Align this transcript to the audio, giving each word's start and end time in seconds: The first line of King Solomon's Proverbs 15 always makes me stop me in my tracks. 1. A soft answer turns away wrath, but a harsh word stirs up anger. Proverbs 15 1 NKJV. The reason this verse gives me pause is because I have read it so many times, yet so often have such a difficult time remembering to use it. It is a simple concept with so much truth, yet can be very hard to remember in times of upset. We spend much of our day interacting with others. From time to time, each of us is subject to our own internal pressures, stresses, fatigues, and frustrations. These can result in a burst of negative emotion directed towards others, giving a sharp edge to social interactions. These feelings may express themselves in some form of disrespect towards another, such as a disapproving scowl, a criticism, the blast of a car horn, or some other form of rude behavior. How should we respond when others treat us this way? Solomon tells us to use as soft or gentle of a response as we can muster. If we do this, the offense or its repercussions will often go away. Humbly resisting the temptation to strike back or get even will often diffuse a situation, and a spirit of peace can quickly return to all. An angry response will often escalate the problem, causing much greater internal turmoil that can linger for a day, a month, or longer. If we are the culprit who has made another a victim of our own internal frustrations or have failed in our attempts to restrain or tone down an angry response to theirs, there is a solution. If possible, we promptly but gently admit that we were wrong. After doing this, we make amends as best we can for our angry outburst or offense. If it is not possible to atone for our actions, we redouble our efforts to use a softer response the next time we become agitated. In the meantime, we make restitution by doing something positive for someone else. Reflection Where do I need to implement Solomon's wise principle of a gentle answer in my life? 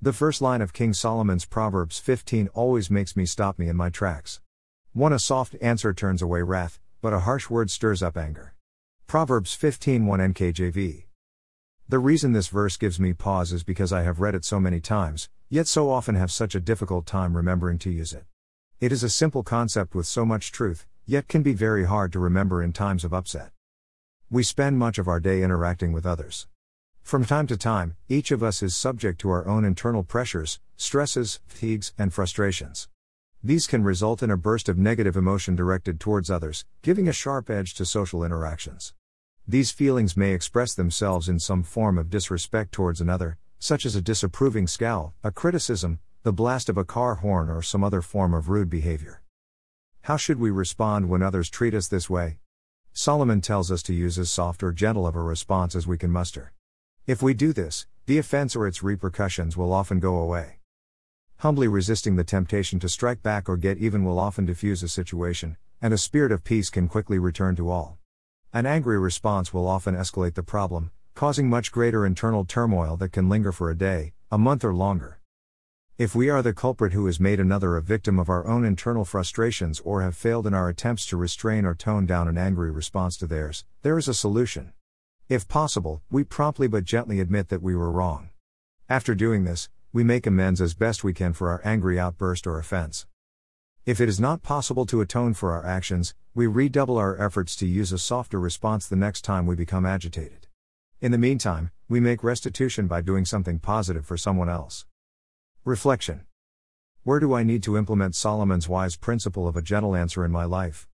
The 0.00 0.12
first 0.12 0.40
line 0.40 0.62
of 0.62 0.72
King 0.72 0.92
Solomon's 0.92 1.44
Proverbs 1.44 1.98
15 1.98 2.50
always 2.54 2.88
makes 2.88 3.16
me 3.16 3.26
stop 3.26 3.58
me 3.58 3.68
in 3.68 3.74
my 3.74 3.90
tracks. 3.90 4.40
1. 4.92 5.12
A 5.12 5.18
soft 5.18 5.56
answer 5.60 5.92
turns 5.92 6.22
away 6.22 6.40
wrath, 6.42 6.78
but 7.02 7.12
a 7.12 7.18
harsh 7.18 7.50
word 7.50 7.68
stirs 7.68 8.00
up 8.00 8.16
anger. 8.16 8.54
Proverbs 9.08 9.54
15 9.54 10.06
1 10.06 10.20
NKJV. 10.20 11.06
The 11.88 11.98
reason 11.98 12.30
this 12.30 12.46
verse 12.46 12.76
gives 12.76 13.00
me 13.00 13.12
pause 13.12 13.52
is 13.52 13.64
because 13.64 13.92
I 13.92 14.04
have 14.04 14.20
read 14.20 14.36
it 14.36 14.44
so 14.44 14.60
many 14.60 14.78
times, 14.78 15.30
yet 15.48 15.66
so 15.66 15.90
often 15.90 16.14
have 16.14 16.30
such 16.30 16.54
a 16.54 16.60
difficult 16.60 17.04
time 17.04 17.36
remembering 17.36 17.78
to 17.78 17.90
use 17.90 18.12
it. 18.12 18.24
It 18.78 18.92
is 18.92 19.02
a 19.02 19.10
simple 19.10 19.42
concept 19.42 19.96
with 19.96 20.06
so 20.06 20.24
much 20.24 20.52
truth, 20.52 20.86
yet 21.06 21.26
can 21.26 21.42
be 21.42 21.54
very 21.54 21.86
hard 21.86 22.12
to 22.12 22.20
remember 22.20 22.62
in 22.62 22.72
times 22.72 23.04
of 23.04 23.12
upset. 23.12 23.50
We 24.30 24.44
spend 24.44 24.78
much 24.78 24.98
of 24.98 25.08
our 25.08 25.18
day 25.18 25.42
interacting 25.42 25.90
with 25.90 26.06
others. 26.06 26.46
From 27.08 27.24
time 27.24 27.46
to 27.46 27.56
time, 27.56 27.96
each 28.10 28.30
of 28.30 28.42
us 28.42 28.62
is 28.62 28.76
subject 28.76 29.18
to 29.22 29.30
our 29.30 29.48
own 29.48 29.64
internal 29.64 30.02
pressures, 30.02 30.60
stresses, 30.76 31.40
fatigues, 31.46 31.94
and 31.96 32.12
frustrations. 32.12 32.86
These 33.42 33.66
can 33.66 33.82
result 33.82 34.22
in 34.22 34.30
a 34.30 34.36
burst 34.36 34.68
of 34.68 34.76
negative 34.76 35.16
emotion 35.16 35.56
directed 35.56 36.00
towards 36.00 36.30
others, 36.30 36.66
giving 36.82 37.08
a 37.08 37.14
sharp 37.14 37.48
edge 37.48 37.72
to 37.76 37.86
social 37.86 38.22
interactions. 38.22 38.92
These 39.46 39.70
feelings 39.70 40.18
may 40.18 40.34
express 40.34 40.74
themselves 40.74 41.30
in 41.30 41.38
some 41.38 41.62
form 41.62 41.96
of 41.96 42.10
disrespect 42.10 42.72
towards 42.72 43.00
another, 43.00 43.38
such 43.58 43.86
as 43.86 43.96
a 43.96 44.02
disapproving 44.02 44.66
scowl, 44.66 45.14
a 45.24 45.30
criticism, 45.30 46.00
the 46.24 46.32
blast 46.34 46.68
of 46.68 46.76
a 46.76 46.84
car 46.84 47.14
horn, 47.14 47.48
or 47.48 47.62
some 47.62 47.82
other 47.82 48.02
form 48.02 48.34
of 48.34 48.50
rude 48.50 48.68
behavior. 48.68 49.22
How 50.02 50.18
should 50.18 50.38
we 50.38 50.50
respond 50.50 51.08
when 51.08 51.22
others 51.22 51.48
treat 51.48 51.72
us 51.72 51.88
this 51.88 52.10
way? 52.10 52.40
Solomon 52.92 53.40
tells 53.40 53.72
us 53.72 53.82
to 53.84 53.94
use 53.94 54.18
as 54.18 54.30
soft 54.30 54.62
or 54.62 54.72
gentle 54.72 55.06
of 55.06 55.16
a 55.16 55.22
response 55.22 55.74
as 55.74 55.86
we 55.86 55.96
can 55.96 56.10
muster. 56.10 56.52
If 57.08 57.22
we 57.22 57.32
do 57.32 57.54
this, 57.54 57.86
the 58.04 58.18
offense 58.18 58.54
or 58.54 58.66
its 58.66 58.82
repercussions 58.82 59.56
will 59.56 59.72
often 59.72 59.98
go 59.98 60.18
away. 60.18 60.58
Humbly 61.38 61.66
resisting 61.66 62.16
the 62.16 62.22
temptation 62.22 62.78
to 62.80 62.88
strike 62.90 63.22
back 63.22 63.48
or 63.48 63.56
get 63.56 63.78
even 63.78 64.04
will 64.04 64.18
often 64.18 64.44
diffuse 64.44 64.82
a 64.82 64.88
situation, 64.88 65.56
and 65.80 65.94
a 65.94 65.96
spirit 65.96 66.32
of 66.32 66.44
peace 66.44 66.68
can 66.68 66.86
quickly 66.86 67.18
return 67.18 67.56
to 67.56 67.70
all. 67.70 67.96
An 68.52 68.66
angry 68.66 68.98
response 68.98 69.54
will 69.54 69.66
often 69.66 69.94
escalate 69.96 70.34
the 70.34 70.42
problem, 70.42 70.90
causing 71.14 71.48
much 71.48 71.72
greater 71.72 72.04
internal 72.04 72.44
turmoil 72.44 72.98
that 72.98 73.12
can 73.12 73.30
linger 73.30 73.52
for 73.52 73.70
a 73.70 73.78
day, 73.78 74.12
a 74.30 74.36
month, 74.36 74.62
or 74.62 74.74
longer. 74.74 75.18
If 75.96 76.14
we 76.14 76.28
are 76.28 76.42
the 76.42 76.52
culprit 76.52 76.92
who 76.92 77.06
has 77.06 77.18
made 77.18 77.40
another 77.40 77.78
a 77.78 77.80
victim 77.80 78.18
of 78.18 78.28
our 78.28 78.46
own 78.46 78.66
internal 78.66 79.06
frustrations 79.06 79.80
or 79.80 80.02
have 80.02 80.14
failed 80.14 80.46
in 80.46 80.52
our 80.52 80.68
attempts 80.68 81.06
to 81.06 81.16
restrain 81.16 81.64
or 81.64 81.74
tone 81.74 82.04
down 82.04 82.28
an 82.28 82.36
angry 82.36 82.70
response 82.70 83.16
to 83.16 83.26
theirs, 83.26 83.64
there 83.80 83.96
is 83.96 84.08
a 84.08 84.12
solution. 84.12 84.74
If 85.28 85.46
possible, 85.46 86.00
we 86.10 86.24
promptly 86.24 86.68
but 86.68 86.84
gently 86.84 87.20
admit 87.20 87.50
that 87.50 87.60
we 87.60 87.76
were 87.76 87.90
wrong. 87.90 88.30
After 88.88 89.14
doing 89.14 89.44
this, 89.44 89.68
we 89.92 90.02
make 90.02 90.26
amends 90.26 90.58
as 90.58 90.72
best 90.72 91.04
we 91.04 91.12
can 91.12 91.34
for 91.34 91.50
our 91.50 91.60
angry 91.66 92.00
outburst 92.00 92.46
or 92.46 92.58
offense. 92.58 93.06
If 93.84 94.00
it 94.00 94.08
is 94.08 94.18
not 94.18 94.42
possible 94.42 94.86
to 94.86 95.02
atone 95.02 95.34
for 95.34 95.52
our 95.52 95.66
actions, 95.66 96.14
we 96.34 96.46
redouble 96.46 96.96
our 96.96 97.20
efforts 97.22 97.56
to 97.56 97.66
use 97.66 97.92
a 97.92 97.98
softer 97.98 98.40
response 98.40 98.86
the 98.86 98.96
next 98.96 99.20
time 99.20 99.44
we 99.44 99.54
become 99.54 99.84
agitated. 99.84 100.46
In 101.02 101.12
the 101.12 101.18
meantime, 101.18 101.72
we 101.90 102.00
make 102.00 102.24
restitution 102.24 102.86
by 102.86 103.02
doing 103.02 103.26
something 103.26 103.58
positive 103.58 104.06
for 104.06 104.16
someone 104.16 104.48
else. 104.48 104.86
Reflection 105.62 106.22
Where 107.02 107.20
do 107.20 107.34
I 107.34 107.42
need 107.42 107.62
to 107.64 107.76
implement 107.76 108.14
Solomon's 108.14 108.66
wise 108.66 108.96
principle 108.96 109.46
of 109.46 109.56
a 109.56 109.62
gentle 109.62 109.94
answer 109.94 110.24
in 110.24 110.30
my 110.30 110.44
life? 110.44 110.86